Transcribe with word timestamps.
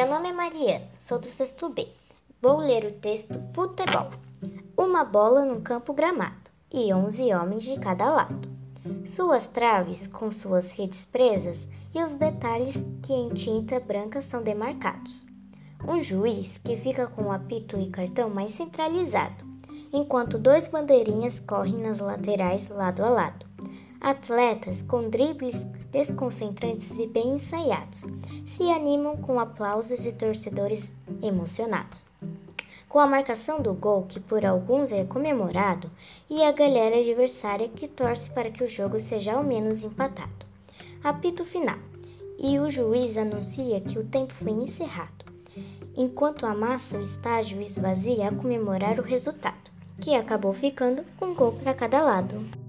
Meu 0.00 0.08
nome 0.08 0.30
é 0.30 0.32
Mariana, 0.32 0.86
sou 0.96 1.18
do 1.18 1.26
sexto 1.26 1.68
B. 1.68 1.86
Vou 2.40 2.56
ler 2.56 2.86
o 2.86 2.92
texto 2.92 3.38
Futebol. 3.54 4.08
Uma 4.74 5.04
bola 5.04 5.44
num 5.44 5.60
campo 5.60 5.92
gramado 5.92 6.50
e 6.72 6.90
onze 6.94 7.34
homens 7.34 7.64
de 7.64 7.78
cada 7.78 8.08
lado. 8.08 8.48
Suas 9.06 9.46
traves 9.46 10.06
com 10.06 10.32
suas 10.32 10.70
redes 10.70 11.04
presas 11.04 11.68
e 11.94 12.02
os 12.02 12.14
detalhes 12.14 12.76
que 13.02 13.12
em 13.12 13.28
tinta 13.34 13.78
branca 13.78 14.22
são 14.22 14.42
demarcados. 14.42 15.26
Um 15.86 16.02
juiz 16.02 16.56
que 16.64 16.78
fica 16.78 17.06
com 17.06 17.24
o 17.24 17.32
apito 17.32 17.78
e 17.78 17.90
cartão 17.90 18.30
mais 18.30 18.52
centralizado, 18.52 19.44
enquanto 19.92 20.38
dois 20.38 20.66
bandeirinhas 20.66 21.38
correm 21.40 21.76
nas 21.76 21.98
laterais 21.98 22.66
lado 22.70 23.04
a 23.04 23.10
lado. 23.10 23.49
Atletas 24.00 24.80
com 24.80 25.10
dribles 25.10 25.56
desconcentrantes 25.92 26.90
e 26.98 27.06
bem 27.06 27.34
ensaiados 27.34 28.06
se 28.46 28.70
animam 28.70 29.18
com 29.18 29.38
aplausos 29.38 30.06
e 30.06 30.12
torcedores 30.12 30.90
emocionados. 31.22 32.02
Com 32.88 32.98
a 32.98 33.06
marcação 33.06 33.60
do 33.60 33.74
gol, 33.74 34.06
que 34.08 34.18
por 34.18 34.42
alguns 34.42 34.90
é 34.90 35.04
comemorado, 35.04 35.90
e 36.30 36.42
a 36.42 36.50
galera 36.50 36.96
adversária 36.96 37.68
que 37.68 37.86
torce 37.86 38.30
para 38.30 38.50
que 38.50 38.64
o 38.64 38.68
jogo 38.68 38.98
seja 38.98 39.34
ao 39.34 39.44
menos 39.44 39.84
empatado. 39.84 40.46
Apito 41.04 41.44
final, 41.44 41.78
e 42.38 42.58
o 42.58 42.70
juiz 42.70 43.18
anuncia 43.18 43.82
que 43.82 43.98
o 43.98 44.04
tempo 44.04 44.32
foi 44.32 44.52
encerrado, 44.52 45.26
enquanto 45.94 46.46
amassa 46.46 46.96
o 46.96 47.02
estágio 47.02 47.60
esvazia 47.60 48.28
a 48.28 48.34
comemorar 48.34 48.98
o 48.98 49.02
resultado, 49.02 49.70
que 50.00 50.14
acabou 50.14 50.54
ficando 50.54 51.04
um 51.20 51.34
gol 51.34 51.52
para 51.52 51.74
cada 51.74 52.00
lado. 52.00 52.59